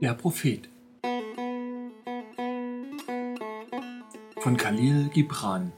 Der 0.00 0.14
Prophet. 0.14 0.68
Von 4.40 4.56
Khalil 4.56 5.08
Gibran. 5.08 5.72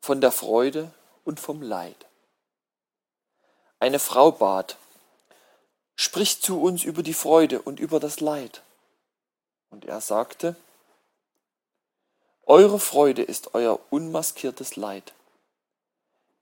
Von 0.00 0.20
der 0.20 0.30
Freude 0.30 0.92
und 1.24 1.40
vom 1.40 1.60
Leid. 1.62 2.06
Eine 3.80 3.98
Frau 3.98 4.30
bat, 4.30 4.78
Sprich 5.96 6.40
zu 6.42 6.60
uns 6.60 6.84
über 6.84 7.02
die 7.02 7.14
Freude 7.14 7.62
und 7.62 7.80
über 7.80 8.00
das 8.00 8.20
Leid. 8.20 8.62
Und 9.70 9.84
er 9.84 10.00
sagte, 10.00 10.56
Eure 12.46 12.78
Freude 12.78 13.22
ist 13.22 13.54
euer 13.54 13.80
unmaskiertes 13.88 14.76
Leid. 14.76 15.14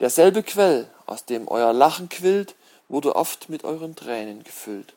Derselbe 0.00 0.42
Quell, 0.42 0.90
aus 1.06 1.26
dem 1.26 1.46
euer 1.46 1.72
Lachen 1.72 2.08
quillt, 2.08 2.56
wurde 2.88 3.14
oft 3.14 3.48
mit 3.48 3.62
euren 3.62 3.94
Tränen 3.94 4.42
gefüllt. 4.42 4.94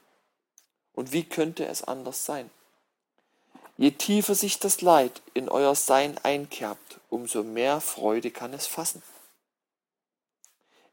Und 0.93 1.11
wie 1.11 1.23
könnte 1.23 1.67
es 1.67 1.83
anders 1.83 2.25
sein? 2.25 2.49
Je 3.77 3.91
tiefer 3.91 4.33
sich 4.33 4.57
das 4.57 4.81
Leid 4.81 5.21
in 5.35 5.47
euer 5.47 5.75
Sein 5.75 6.17
einkerbt, 6.23 6.99
umso 7.09 7.43
mehr 7.43 7.81
Freude 7.81 8.31
kann 8.31 8.53
es 8.53 8.65
fassen. 8.65 9.03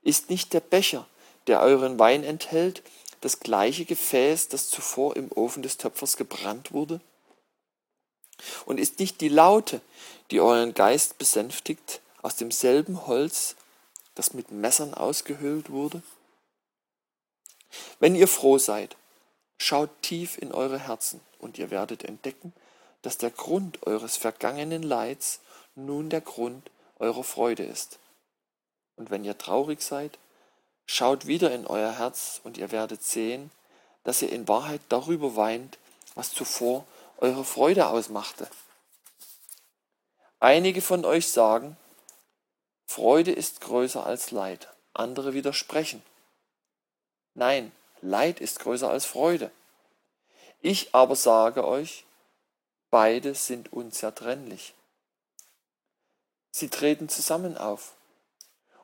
Ist 0.03 0.29
nicht 0.29 0.53
der 0.53 0.61
Becher, 0.61 1.07
der 1.47 1.61
euren 1.61 1.99
Wein 1.99 2.23
enthält, 2.23 2.83
das 3.21 3.41
gleiche 3.41 3.87
Gefäß, 3.87 4.49
das 4.49 4.69
zuvor 4.69 5.17
im 5.17 5.31
Ofen 5.33 5.63
des 5.63 5.79
Töpfers 5.79 6.17
gebrannt 6.17 6.73
wurde? 6.73 7.01
Und 8.65 8.79
ist 8.79 8.99
nicht 8.99 9.21
die 9.21 9.29
Laute, 9.29 9.81
die 10.31 10.41
euren 10.41 10.75
Geist 10.75 11.19
besänftigt, 11.19 12.01
aus 12.23 12.37
demselben 12.37 13.07
Holz, 13.07 13.57
das 14.15 14.35
mit 14.35 14.51
Messern 14.51 14.95
ausgehöhlt 14.95 15.71
wurde? 15.71 16.03
Wenn 17.99 18.15
ihr 18.15 18.29
froh 18.29 18.59
seid, 18.59 18.97
schaut 19.59 19.91
tief 20.03 20.39
in 20.39 20.53
eure 20.53 20.79
Herzen 20.79 21.21
und 21.39 21.59
ihr 21.59 21.71
werdet 21.71 22.05
entdecken, 22.05 22.53
dass 23.03 23.19
der 23.19 23.31
Grund 23.31 23.85
eures 23.87 24.17
vergangenen 24.17 24.83
Leids 24.83 25.41
nun 25.75 26.11
der 26.11 26.21
Grund 26.21 26.71
eurer 26.99 27.25
Freude 27.25 27.65
ist. 27.65 27.99
Und 28.97 29.11
wenn 29.11 29.25
ihr 29.25 29.39
traurig 29.39 29.83
seid, 29.83 30.19
schaut 30.87 31.27
wieder 31.27 31.53
in 31.53 31.67
euer 31.67 31.99
Herz 31.99 32.41
und 32.45 32.59
ihr 32.59 32.71
werdet 32.71 33.03
sehen, 33.03 33.51
dass 34.05 34.23
ihr 34.23 34.31
in 34.31 34.49
Wahrheit 34.49 34.81
darüber 34.89 35.37
weint, 35.37 35.79
was 36.15 36.33
zuvor 36.33 36.85
eure 37.23 37.45
Freude 37.45 37.87
ausmachte. 37.87 38.49
Einige 40.41 40.83
von 40.83 41.05
euch 41.05 41.29
sagen, 41.29 41.77
Freude 42.85 43.31
ist 43.31 43.61
größer 43.61 44.05
als 44.05 44.33
Leid. 44.33 44.69
Andere 44.93 45.33
widersprechen. 45.33 46.03
Nein, 47.35 47.71
Leid 48.01 48.41
ist 48.41 48.59
größer 48.59 48.91
als 48.91 49.05
Freude. 49.05 49.53
Ich 50.63 50.97
aber 50.97 51.15
sage 51.15 51.65
euch, 51.65 52.05
beide 52.91 53.37
sind 53.37 53.73
unzertrennlich. 53.73 54.75
Sie 56.51 56.71
treten 56.71 57.09
zusammen 57.09 57.57
auf. 57.57 57.95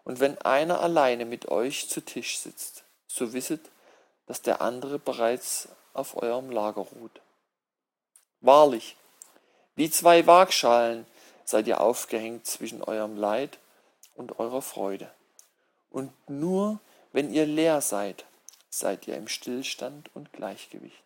Und 0.04 0.20
wenn 0.20 0.40
einer 0.42 0.80
alleine 0.80 1.24
mit 1.24 1.48
euch 1.48 1.90
zu 1.90 2.02
Tisch 2.02 2.38
sitzt, 2.38 2.84
so 3.08 3.32
wisset, 3.32 3.68
dass 4.26 4.42
der 4.42 4.60
andere 4.60 5.00
bereits 5.00 5.68
auf 5.92 6.16
eurem 6.22 6.52
Lager 6.52 6.82
ruht. 6.82 7.20
Wahrlich, 8.40 8.96
wie 9.74 9.90
zwei 9.90 10.26
Waagschalen 10.26 11.06
seid 11.44 11.66
ihr 11.66 11.80
aufgehängt 11.80 12.46
zwischen 12.46 12.82
eurem 12.82 13.16
Leid 13.16 13.58
und 14.14 14.38
eurer 14.38 14.62
Freude. 14.62 15.10
Und 15.90 16.12
nur 16.28 16.80
wenn 17.12 17.32
ihr 17.32 17.46
leer 17.46 17.80
seid, 17.80 18.24
seid 18.70 19.08
ihr 19.08 19.16
im 19.16 19.28
Stillstand 19.28 20.10
und 20.14 20.32
Gleichgewicht. 20.32 21.02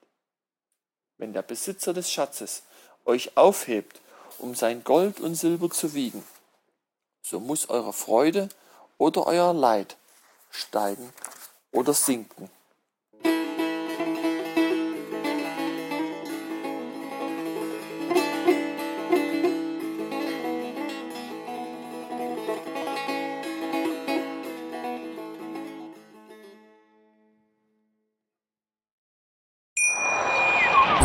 Wenn 1.17 1.33
der 1.33 1.43
Besitzer 1.43 1.93
des 1.93 2.11
Schatzes 2.11 2.63
euch 3.05 3.37
aufhebt, 3.37 4.01
um 4.39 4.55
sein 4.55 4.83
Gold 4.83 5.21
und 5.21 5.35
Silber 5.37 5.71
zu 5.71 5.95
wiegen, 5.95 6.25
so 7.23 7.39
muss 7.39 7.69
eure 7.69 7.93
Freude 7.93 8.49
oder 8.99 9.27
euer 9.27 9.53
Leid 9.53 9.97
steigen 10.51 11.13
oder 11.71 11.95
sinken. 11.95 12.51